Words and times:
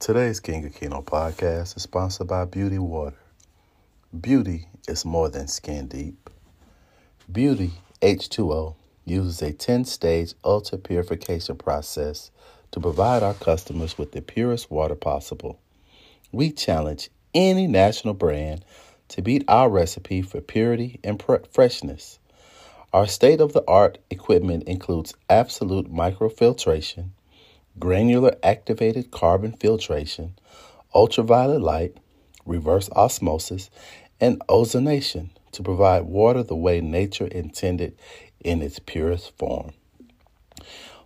Today's 0.00 0.40
King 0.40 0.64
of 0.64 0.74
Keno 0.74 1.02
podcast 1.02 1.76
is 1.76 1.82
sponsored 1.82 2.26
by 2.26 2.46
Beauty 2.46 2.78
Water. 2.78 3.18
Beauty 4.18 4.66
is 4.88 5.04
more 5.04 5.28
than 5.28 5.46
skin 5.46 5.88
deep. 5.88 6.30
Beauty 7.30 7.72
H2O 8.00 8.76
uses 9.04 9.42
a 9.42 9.52
10 9.52 9.84
stage 9.84 10.32
ultra 10.42 10.78
purification 10.78 11.54
process 11.56 12.30
to 12.70 12.80
provide 12.80 13.22
our 13.22 13.34
customers 13.34 13.98
with 13.98 14.12
the 14.12 14.22
purest 14.22 14.70
water 14.70 14.94
possible. 14.94 15.58
We 16.32 16.50
challenge 16.50 17.10
any 17.34 17.66
national 17.66 18.14
brand 18.14 18.64
to 19.08 19.20
beat 19.20 19.44
our 19.48 19.68
recipe 19.68 20.22
for 20.22 20.40
purity 20.40 20.98
and 21.04 21.22
freshness. 21.52 22.18
Our 22.94 23.06
state 23.06 23.42
of 23.42 23.52
the 23.52 23.64
art 23.68 23.98
equipment 24.08 24.62
includes 24.62 25.12
absolute 25.28 25.92
microfiltration 25.92 27.10
granular 27.78 28.36
activated 28.42 29.10
carbon 29.10 29.52
filtration, 29.52 30.34
ultraviolet 30.94 31.60
light, 31.60 31.96
reverse 32.44 32.90
osmosis, 32.90 33.70
and 34.20 34.40
ozonation 34.48 35.30
to 35.52 35.62
provide 35.62 36.02
water 36.02 36.42
the 36.42 36.56
way 36.56 36.80
nature 36.80 37.26
intended 37.26 37.96
in 38.40 38.62
its 38.62 38.78
purest 38.78 39.36
form. 39.38 39.72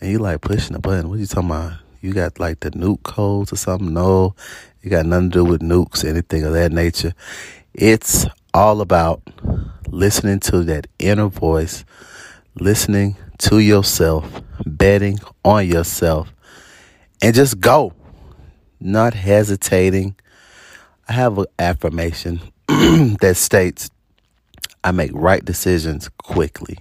And 0.00 0.10
you 0.12 0.20
like 0.20 0.40
pushing 0.40 0.74
the 0.74 0.78
button? 0.78 1.08
What 1.08 1.16
are 1.16 1.20
you 1.20 1.26
talking 1.26 1.50
about? 1.50 1.72
You 2.00 2.12
got 2.12 2.38
like 2.38 2.60
the 2.60 2.70
nuke 2.70 3.02
codes 3.02 3.52
or 3.52 3.56
something? 3.56 3.92
No, 3.92 4.36
it 4.82 4.90
got 4.90 5.04
nothing 5.04 5.30
to 5.32 5.38
do 5.38 5.44
with 5.44 5.62
nukes, 5.62 6.04
anything 6.04 6.44
of 6.44 6.52
that 6.52 6.70
nature. 6.70 7.12
It's 7.74 8.24
all 8.54 8.80
about 8.80 9.20
listening 9.88 10.38
to 10.40 10.62
that 10.62 10.86
inner 11.00 11.26
voice 11.26 11.84
listening 12.58 13.16
to 13.38 13.58
yourself, 13.58 14.42
betting 14.64 15.18
on 15.44 15.66
yourself, 15.66 16.32
and 17.22 17.34
just 17.34 17.60
go, 17.60 17.92
not 18.80 19.14
hesitating. 19.14 20.16
I 21.08 21.12
have 21.12 21.38
an 21.38 21.46
affirmation 21.58 22.40
that 22.68 23.34
states 23.36 23.90
I 24.82 24.90
make 24.92 25.10
right 25.12 25.44
decisions 25.44 26.08
quickly, 26.18 26.78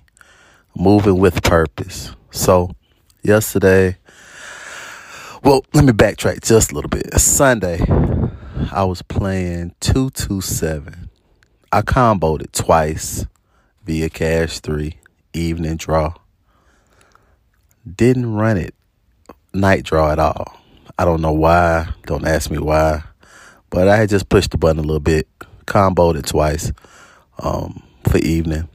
moving 0.75 1.19
with 1.19 1.43
purpose. 1.43 2.15
So, 2.31 2.71
yesterday, 3.21 3.97
well, 5.43 5.65
let 5.73 5.83
me 5.83 5.91
backtrack 5.91 6.41
just 6.41 6.71
a 6.71 6.75
little 6.75 6.89
bit. 6.89 7.13
Sunday, 7.19 7.81
I 8.71 8.85
was 8.85 9.01
playing 9.01 9.75
227. 9.81 11.09
I 11.71 11.81
comboed 11.81 12.43
it 12.43 12.53
twice 12.53 13.25
via 13.83 14.09
Cash 14.09 14.59
3 14.61 14.97
evening 15.35 15.77
draw. 15.77 16.13
Didn't 17.85 18.33
run 18.33 18.57
it 18.57 18.73
night 19.55 19.83
draw 19.83 20.11
at 20.11 20.19
all. 20.19 20.59
I 20.97 21.05
don't 21.05 21.21
know 21.21 21.31
why. 21.31 21.89
Don't 22.05 22.27
ask 22.27 22.51
me 22.51 22.59
why. 22.59 23.03
But 23.69 23.87
I 23.87 23.97
had 23.97 24.09
just 24.09 24.29
pushed 24.29 24.51
the 24.51 24.57
button 24.57 24.79
a 24.79 24.83
little 24.83 24.99
bit, 24.99 25.27
comboed 25.65 26.17
it 26.17 26.27
twice 26.27 26.71
um, 27.39 27.83
for 28.07 28.17
evening. 28.19 28.69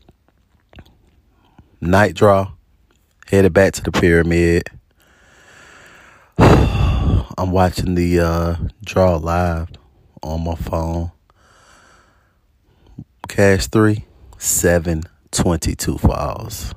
Night 1.80 2.14
draw, 2.14 2.52
headed 3.26 3.52
back 3.52 3.74
to 3.74 3.82
the 3.82 3.92
pyramid. 3.92 4.64
I'm 6.38 7.52
watching 7.52 7.94
the 7.94 8.20
uh, 8.20 8.56
draw 8.84 9.16
live 9.16 9.68
on 10.22 10.44
my 10.44 10.56
phone. 10.56 11.12
Cash 13.28 13.68
three, 13.68 14.04
seven, 14.36 15.04
22 15.32 15.98
fouls. 15.98 16.74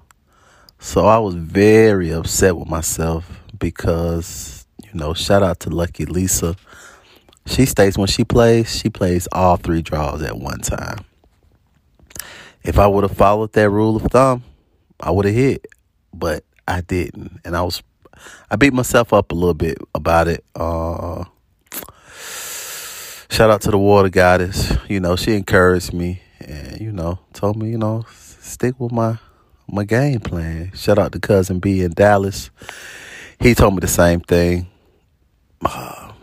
So 0.79 1.05
I 1.05 1.17
was 1.17 1.35
very 1.35 2.11
upset 2.11 2.55
with 2.57 2.67
myself 2.67 3.41
because, 3.57 4.65
you 4.83 4.91
know, 4.93 5.13
shout 5.13 5.41
out 5.41 5.61
to 5.61 5.69
Lucky 5.69 6.05
Lisa. 6.05 6.55
She 7.45 7.65
states 7.65 7.97
when 7.97 8.07
she 8.07 8.23
plays, 8.23 8.75
she 8.75 8.89
plays 8.89 9.27
all 9.31 9.57
three 9.57 9.81
draws 9.81 10.21
at 10.21 10.37
one 10.37 10.59
time. 10.59 11.05
If 12.63 12.79
I 12.79 12.87
would 12.87 13.03
have 13.03 13.17
followed 13.17 13.53
that 13.53 13.69
rule 13.69 13.95
of 13.95 14.03
thumb, 14.03 14.43
I 14.99 15.11
would 15.11 15.25
have 15.25 15.35
hit, 15.35 15.65
but 16.13 16.43
I 16.67 16.81
didn't. 16.81 17.39
And 17.43 17.55
I 17.55 17.61
was, 17.63 17.81
I 18.49 18.55
beat 18.55 18.73
myself 18.73 19.13
up 19.13 19.31
a 19.31 19.35
little 19.35 19.53
bit 19.53 19.77
about 19.95 20.27
it. 20.27 20.45
Uh, 20.55 21.25
shout 23.29 23.49
out 23.49 23.61
to 23.61 23.71
the 23.71 23.77
water 23.77 24.09
goddess. 24.09 24.73
You 24.87 24.99
know, 24.99 25.15
she 25.15 25.35
encouraged 25.35 25.93
me 25.93 26.21
and, 26.39 26.79
you 26.79 26.91
know, 26.91 27.19
told 27.33 27.57
me, 27.57 27.69
you 27.69 27.77
know, 27.77 28.05
stick 28.43 28.79
with 28.79 28.91
my 28.91 29.17
my 29.67 29.83
game 29.83 30.19
plan. 30.19 30.71
Shout 30.75 30.99
out 30.99 31.11
to 31.13 31.19
cousin 31.19 31.59
B 31.59 31.81
in 31.81 31.91
Dallas. 31.91 32.51
He 33.39 33.55
told 33.55 33.73
me 33.73 33.79
the 33.79 33.87
same 33.87 34.19
thing. 34.19 34.67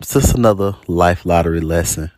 It's 0.00 0.14
just 0.14 0.34
another 0.34 0.76
life 0.86 1.26
lottery 1.26 1.60
lesson. 1.60 2.10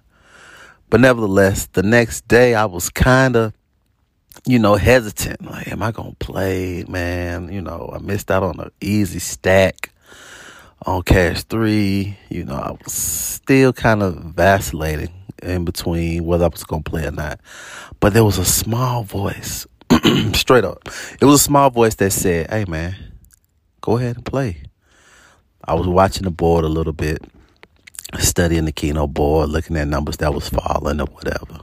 But 0.89 1.01
nevertheless, 1.01 1.67
the 1.73 1.83
next 1.83 2.29
day 2.29 2.55
I 2.55 2.67
was 2.67 2.91
kind 2.91 3.35
of, 3.35 3.53
you 4.47 4.61
know, 4.61 4.77
hesitant. 4.77 5.45
Like, 5.45 5.67
am 5.67 5.83
I 5.83 5.91
gonna 5.91 6.15
play, 6.21 6.85
man? 6.87 7.53
You 7.53 7.61
know, 7.61 7.91
I 7.93 7.99
missed 7.99 8.31
out 8.31 8.45
on 8.45 8.61
an 8.61 8.71
easy 8.81 9.19
stack 9.19 9.91
on 10.87 11.03
Cash 11.03 11.43
Three. 11.43 12.17
You 12.31 12.45
know, 12.45 12.55
I 12.55 12.71
was 12.71 12.93
still 12.93 13.73
kind 13.73 14.01
of 14.01 14.15
vacillating 14.15 15.13
in 15.43 15.65
between 15.65 16.25
whether 16.25 16.45
I 16.45 16.49
was 16.49 16.63
gonna 16.63 16.83
play 16.83 17.05
or 17.05 17.11
not. 17.11 17.41
But 17.99 18.15
there 18.15 18.25
was 18.25 18.39
a 18.39 18.45
small 18.45 19.03
voice 19.03 19.67
Straight 20.35 20.65
up. 20.65 20.89
It 21.21 21.25
was 21.25 21.41
a 21.41 21.45
small 21.45 21.71
voice 21.71 21.95
that 21.97 22.13
said, 22.13 22.51
Hey 22.51 22.65
man, 22.67 22.97
go 23.81 23.99
ahead 23.99 24.17
and 24.17 24.25
play. 24.25 24.63
I 25.65 25.75
was 25.75 25.87
watching 25.87 26.25
the 26.25 26.31
board 26.31 26.65
a 26.65 26.69
little 26.69 26.93
bit, 26.93 27.23
studying 28.19 28.65
the 28.65 28.73
Keno 28.73 29.07
board, 29.07 29.51
looking 29.51 29.77
at 29.77 29.89
numbers 29.89 30.17
that 30.19 30.33
was 30.33 30.49
falling 30.49 31.01
or 31.01 31.07
whatever. 31.07 31.61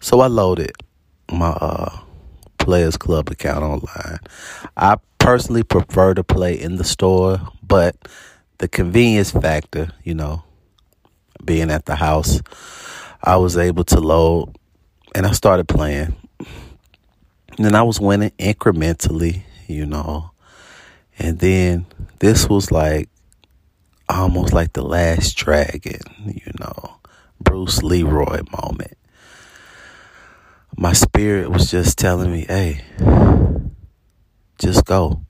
So 0.00 0.20
I 0.20 0.28
loaded 0.28 0.72
my 1.30 1.50
uh, 1.50 1.98
Players 2.58 2.96
Club 2.96 3.30
account 3.30 3.62
online. 3.62 4.18
I 4.76 4.96
personally 5.18 5.62
prefer 5.62 6.14
to 6.14 6.24
play 6.24 6.58
in 6.58 6.76
the 6.76 6.84
store, 6.84 7.40
but 7.62 7.96
the 8.58 8.68
convenience 8.68 9.30
factor, 9.30 9.92
you 10.04 10.14
know, 10.14 10.42
being 11.44 11.70
at 11.70 11.84
the 11.84 11.96
house, 11.96 12.40
I 13.22 13.36
was 13.36 13.58
able 13.58 13.84
to 13.84 14.00
load 14.00 14.56
and 15.14 15.26
I 15.26 15.32
started 15.32 15.68
playing. 15.68 16.14
And 17.58 17.76
I 17.76 17.82
was 17.82 18.00
winning 18.00 18.30
incrementally, 18.38 19.42
you 19.66 19.84
know. 19.84 20.30
And 21.18 21.38
then 21.40 21.86
this 22.20 22.48
was 22.48 22.70
like 22.70 23.08
almost 24.08 24.52
like 24.52 24.72
the 24.72 24.82
last 24.82 25.36
dragon, 25.36 26.00
you 26.26 26.52
know, 26.60 26.98
Bruce 27.40 27.82
Leroy 27.82 28.42
moment. 28.62 28.96
my 30.76 30.92
spirit 30.92 31.50
was 31.50 31.70
just 31.70 31.98
telling 31.98 32.30
me, 32.30 32.44
hey, 32.48 32.84
just 34.58 34.84
go, 34.84 35.22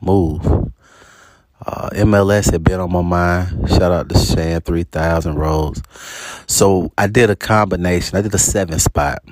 move. 0.00 0.44
Uh, 1.64 1.88
MLS 1.94 2.52
had 2.52 2.62
been 2.62 2.80
on 2.80 2.92
my 2.92 3.00
mind. 3.02 3.68
Shout 3.70 3.90
out 3.90 4.08
to 4.10 4.18
Shan 4.18 4.60
3000 4.60 5.34
Rose. 5.36 5.82
So 6.46 6.92
I 6.98 7.06
did 7.06 7.30
a 7.30 7.36
combination. 7.36 8.18
I 8.18 8.20
did 8.20 8.34
a 8.34 8.38
seven 8.38 8.78
spot. 8.78 9.22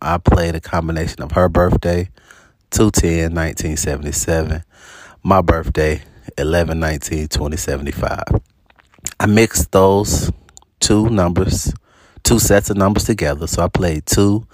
I 0.00 0.18
played 0.18 0.54
a 0.54 0.60
combination 0.60 1.22
of 1.22 1.32
her 1.32 1.48
birthday, 1.48 2.10
210 2.70 3.34
1977, 3.34 4.62
my 5.22 5.40
birthday, 5.40 6.02
11 6.38 6.78
19 6.78 7.28
2075. 7.28 8.22
I 9.20 9.26
mixed 9.26 9.72
those 9.72 10.32
two 10.80 11.08
numbers, 11.08 11.72
two 12.22 12.38
sets 12.38 12.70
of 12.70 12.76
numbers 12.76 13.04
together. 13.04 13.46
So 13.46 13.62
I 13.62 13.68
played 13.68 14.06
2, 14.06 14.46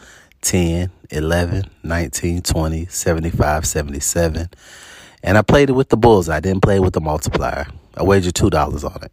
10, 0.43 0.91
11, 1.11 1.65
19, 1.83 2.43
20, 2.43 2.87
75, 2.87 3.67
77. 3.67 4.49
And 5.23 5.39
I 5.39 5.43
played 5.43 5.71
it 5.71 5.73
with 5.73 5.89
the 5.89 5.97
bulls. 5.97 6.29
I 6.29 6.41
didn't 6.41 6.63
play 6.63 6.81
with 6.81 6.95
the 6.95 7.01
multiplier. 7.01 7.67
I 7.97 8.03
wagered 8.03 8.35
$2 8.35 8.85
on 8.85 9.03
it. 9.03 9.13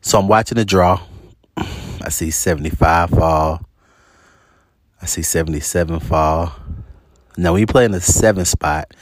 So 0.00 0.18
I'm 0.18 0.28
watching 0.28 0.56
the 0.56 0.64
draw. 0.64 1.00
I 1.56 2.08
see 2.08 2.30
75 2.30 3.10
fall. 3.10 3.60
I 5.02 5.06
see 5.06 5.22
77 5.22 5.98
fall. 5.98 6.54
Now, 7.36 7.52
when 7.52 7.60
you 7.60 7.66
play 7.66 7.84
in 7.84 7.90
the 7.90 8.00
seven 8.00 8.44
spot, 8.44 8.94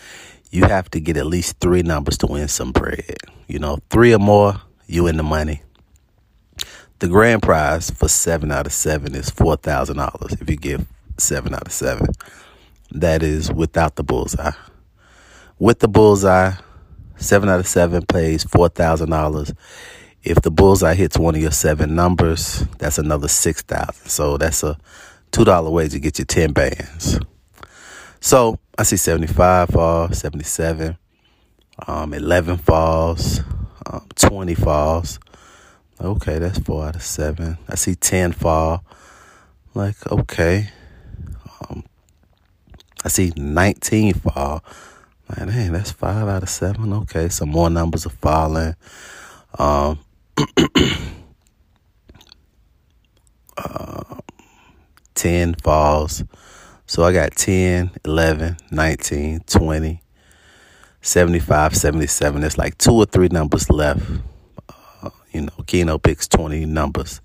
you 0.50 0.64
have 0.64 0.90
to 0.92 1.00
get 1.00 1.18
at 1.18 1.26
least 1.26 1.60
three 1.60 1.82
numbers 1.82 2.16
to 2.18 2.26
win 2.26 2.48
some 2.48 2.72
bread. 2.72 3.18
You 3.48 3.58
know, 3.58 3.78
three 3.90 4.14
or 4.14 4.18
more, 4.18 4.60
you 4.86 5.06
in 5.06 5.18
the 5.18 5.22
money. 5.22 5.62
The 7.00 7.08
grand 7.08 7.42
prize 7.42 7.90
for 7.90 8.08
seven 8.08 8.50
out 8.50 8.66
of 8.66 8.72
seven 8.72 9.14
is 9.14 9.30
four 9.30 9.56
thousand 9.56 9.98
dollars 9.98 10.32
if 10.40 10.48
you 10.48 10.56
get 10.56 10.80
seven 11.18 11.54
out 11.54 11.66
of 11.66 11.72
seven. 11.72 12.08
That 12.92 13.22
is 13.22 13.52
without 13.52 13.96
the 13.96 14.02
bullseye. 14.02 14.52
With 15.58 15.80
the 15.80 15.88
bullseye, 15.88 16.52
seven 17.16 17.48
out 17.48 17.60
of 17.60 17.66
seven 17.66 18.06
pays 18.06 18.44
four 18.44 18.68
thousand 18.68 19.10
dollars. 19.10 19.52
If 20.22 20.42
the 20.42 20.50
bullseye 20.50 20.94
hits 20.94 21.18
one 21.18 21.34
of 21.34 21.40
your 21.40 21.50
seven 21.50 21.94
numbers, 21.94 22.66
that's 22.78 22.98
another 22.98 23.28
six 23.28 23.62
thousand. 23.62 24.08
So 24.08 24.36
that's 24.36 24.62
a 24.62 24.76
two 25.30 25.44
dollar 25.44 25.70
way 25.70 25.88
to 25.88 25.98
get 25.98 26.18
you 26.18 26.24
ten 26.24 26.52
bands. 26.52 27.18
So 28.20 28.58
I 28.76 28.82
see 28.82 28.96
seventy 28.96 29.26
five 29.26 29.68
falls, 29.70 30.18
seventy 30.18 30.44
seven, 30.44 30.96
um, 31.86 32.14
eleven 32.14 32.56
falls, 32.56 33.40
um, 33.86 34.06
twenty 34.14 34.54
falls. 34.54 35.18
Okay, 36.02 36.38
that's 36.38 36.58
four 36.58 36.86
out 36.86 36.96
of 36.96 37.02
seven. 37.02 37.58
I 37.68 37.74
see 37.74 37.94
10 37.94 38.32
fall. 38.32 38.82
Like, 39.74 39.96
okay. 40.10 40.70
Um, 41.60 41.84
I 43.04 43.08
see 43.08 43.34
19 43.36 44.14
fall. 44.14 44.64
Like, 45.28 45.50
hey, 45.50 45.68
that's 45.68 45.90
five 45.90 46.26
out 46.26 46.42
of 46.42 46.48
seven. 46.48 46.94
Okay, 46.94 47.28
some 47.28 47.50
more 47.50 47.68
numbers 47.68 48.06
are 48.06 48.10
falling. 48.10 48.76
Um, 49.58 49.98
10 55.20 55.56
falls. 55.56 56.24
So 56.86 57.04
I 57.04 57.12
got 57.12 57.36
10, 57.36 57.90
11, 58.06 58.56
19, 58.70 59.40
20, 59.40 60.02
75, 61.02 61.76
77. 61.76 62.40
There's 62.40 62.56
like 62.56 62.78
two 62.78 62.94
or 62.94 63.04
three 63.04 63.28
numbers 63.28 63.68
left 63.68 64.02
uh, 65.02 65.10
you 65.32 65.42
know, 65.42 65.52
Keno 65.66 65.98
picks 65.98 66.26
20 66.26 66.64
numbers 66.64 67.20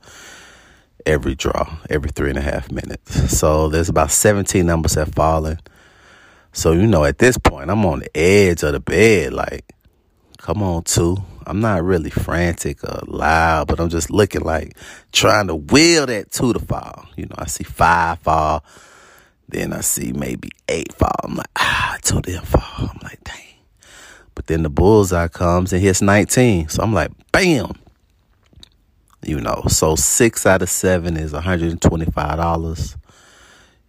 every 1.06 1.36
draw, 1.36 1.78
every 1.90 2.12
three 2.12 2.30
and 2.30 2.38
a 2.38 2.42
half 2.42 2.70
minutes. 2.70 3.38
So 3.38 3.70
there's 3.70 3.88
about 3.88 4.12
17 4.12 4.66
numbers 4.66 4.96
have 4.96 5.14
fallen. 5.14 5.60
So, 6.52 6.74
you 6.74 6.88
know, 6.88 7.06
at 7.06 7.20
this 7.20 7.38
point, 7.38 7.70
I'm 7.70 7.86
on 7.86 8.00
the 8.00 8.18
edge 8.18 8.64
of 8.64 8.74
the 8.74 8.82
bed. 8.82 9.32
Like, 9.32 9.72
come 10.46 10.62
on, 10.62 10.84
two. 10.84 11.18
I'm 11.48 11.60
not 11.60 11.84
really 11.84 12.12
frantic 12.12 12.84
or 12.84 13.02
loud, 13.08 13.68
but 13.68 13.80
I'm 13.80 13.90
just 13.90 14.12
looking 14.12 14.42
like 14.42 14.78
trying 15.12 15.48
to 15.48 15.56
will 15.56 16.06
that 16.06 16.32
two 16.32 16.54
to 16.54 16.60
fall. 16.60 17.08
You 17.16 17.26
know, 17.26 17.36
I 17.36 17.48
see 17.48 17.64
five 17.64 18.20
fall. 18.20 18.64
Then 19.50 19.74
I 19.74 19.82
see 19.82 20.14
maybe 20.14 20.52
eight 20.70 20.94
fall. 20.94 21.16
I'm 21.24 21.34
like, 21.34 21.50
ah, 21.56 21.98
two 22.04 22.22
didn't 22.22 22.46
fall. 22.46 22.90
I'm 22.92 23.00
like, 23.02 23.24
dang. 23.24 23.56
But 24.36 24.46
then 24.46 24.62
the 24.62 24.70
bullseye 24.70 25.30
comes 25.30 25.74
and 25.74 25.82
hits 25.82 26.04
19. 26.04 26.70
So 26.70 26.84
I'm 26.84 26.94
like, 26.94 27.12
bam 27.32 27.72
you 29.24 29.42
know 29.42 29.64
so 29.68 29.96
six 29.96 30.46
out 30.46 30.62
of 30.62 30.70
seven 30.70 31.18
is 31.18 31.34
$125 31.34 32.96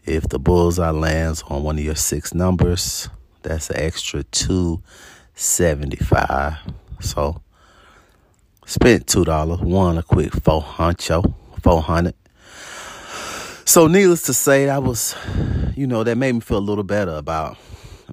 if 0.06 0.26
the 0.30 0.38
bullseye 0.38 0.88
lands 0.88 1.44
on 1.48 1.62
one 1.62 1.76
of 1.76 1.84
your 1.84 1.94
six 1.94 2.32
numbers 2.32 3.10
that's 3.42 3.68
an 3.68 3.76
extra 3.76 4.24
275 5.36 6.58
so 7.00 7.40
spent 8.66 9.06
$2 9.06 9.62
won 9.62 9.98
a 9.98 10.02
quick 10.02 10.32
400 10.32 11.22
400 11.62 12.14
so 13.64 13.86
needless 13.86 14.22
to 14.22 14.34
say 14.34 14.68
i 14.68 14.78
was 14.78 15.14
you 15.76 15.86
know 15.86 16.02
that 16.04 16.16
made 16.16 16.32
me 16.32 16.40
feel 16.40 16.58
a 16.58 16.60
little 16.60 16.84
better 16.84 17.12
about 17.12 17.56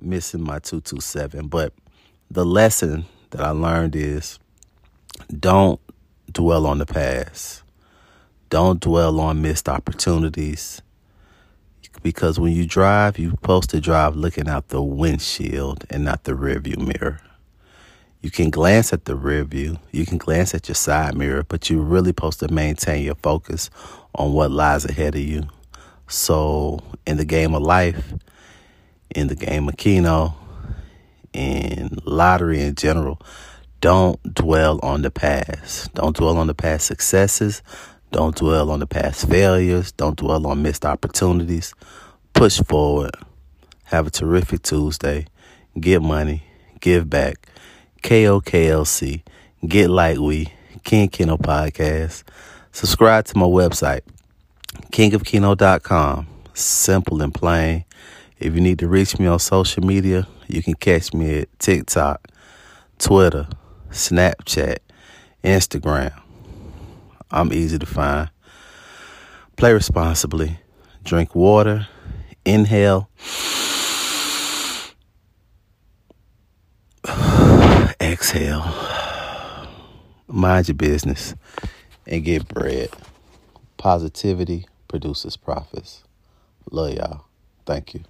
missing 0.01 0.41
my 0.41 0.59
227 0.59 1.47
but 1.47 1.73
the 2.29 2.45
lesson 2.45 3.05
that 3.31 3.41
i 3.41 3.49
learned 3.49 3.95
is 3.95 4.39
don't 5.39 5.79
dwell 6.31 6.65
on 6.65 6.79
the 6.79 6.85
past. 6.85 7.63
Don't 8.49 8.79
dwell 8.79 9.19
on 9.19 9.41
missed 9.41 9.69
opportunities. 9.69 10.81
Because 12.01 12.39
when 12.39 12.53
you 12.53 12.65
drive, 12.65 13.19
you're 13.19 13.31
supposed 13.31 13.69
to 13.69 13.79
drive 13.79 14.15
looking 14.15 14.49
out 14.49 14.69
the 14.69 14.81
windshield 14.81 15.85
and 15.89 16.03
not 16.03 16.23
the 16.23 16.33
rearview 16.33 16.77
mirror. 16.77 17.21
You 18.21 18.31
can 18.31 18.49
glance 18.49 18.93
at 18.93 19.03
the 19.03 19.17
rear 19.17 19.43
view, 19.43 19.77
you 19.91 20.05
can 20.05 20.17
glance 20.17 20.55
at 20.55 20.69
your 20.69 20.75
side 20.75 21.15
mirror, 21.15 21.43
but 21.43 21.69
you're 21.69 21.81
really 21.81 22.11
supposed 22.11 22.39
to 22.39 22.47
maintain 22.47 23.03
your 23.03 23.15
focus 23.15 23.69
on 24.15 24.31
what 24.31 24.49
lies 24.49 24.85
ahead 24.85 25.15
of 25.15 25.21
you. 25.21 25.43
So, 26.07 26.79
in 27.05 27.17
the 27.17 27.25
game 27.25 27.53
of 27.53 27.63
life, 27.63 28.13
in 29.13 29.27
the 29.27 29.35
game 29.35 29.67
of 29.67 29.75
Keno, 29.75 30.35
in 31.33 31.97
lottery 32.05 32.61
in 32.61 32.75
general, 32.75 33.19
don't 33.81 34.21
dwell 34.33 34.79
on 34.83 35.01
the 35.01 35.11
past. 35.11 35.93
Don't 35.93 36.15
dwell 36.15 36.37
on 36.37 36.47
the 36.47 36.53
past 36.53 36.85
successes. 36.85 37.61
Don't 38.13 38.35
dwell 38.35 38.69
on 38.69 38.79
the 38.79 38.85
past 38.85 39.27
failures. 39.27 39.91
Don't 39.91 40.15
dwell 40.15 40.45
on 40.45 40.61
missed 40.61 40.85
opportunities. 40.85 41.73
Push 42.33 42.61
forward. 42.61 43.15
Have 43.85 44.05
a 44.05 44.11
terrific 44.11 44.61
Tuesday. 44.61 45.25
Get 45.79 46.03
money. 46.03 46.43
Give 46.79 47.09
back. 47.09 47.47
KOKLC. 48.03 49.23
Get 49.67 49.89
like 49.89 50.19
we. 50.19 50.53
King 50.83 51.09
Keno 51.09 51.37
Podcast. 51.37 52.23
Subscribe 52.71 53.25
to 53.25 53.37
my 53.37 53.47
website, 53.47 54.01
kingofkeno.com. 54.91 56.27
Simple 56.53 57.21
and 57.23 57.33
plain. 57.33 57.83
If 58.37 58.53
you 58.53 58.61
need 58.61 58.77
to 58.79 58.87
reach 58.87 59.17
me 59.17 59.25
on 59.25 59.39
social 59.39 59.83
media, 59.83 60.27
you 60.47 60.61
can 60.61 60.75
catch 60.75 61.15
me 61.15 61.39
at 61.39 61.59
TikTok, 61.59 62.27
Twitter, 62.99 63.47
Snapchat, 63.89 64.77
Instagram. 65.43 66.22
I'm 67.33 67.51
easy 67.51 67.79
to 67.79 67.85
find. 67.87 68.29
Play 69.57 69.73
responsibly. 69.73 70.59
Drink 71.03 71.33
water. 71.33 71.87
Inhale. 72.45 73.09
Exhale. 77.99 78.71
Mind 80.27 80.67
your 80.67 80.75
business 80.75 81.33
and 82.05 82.23
get 82.23 82.47
bread. 82.47 82.89
Positivity 83.77 84.67
produces 84.87 85.35
profits. 85.35 86.03
Love 86.69 86.93
y'all. 86.93 87.25
Thank 87.65 87.95
you. 87.95 88.03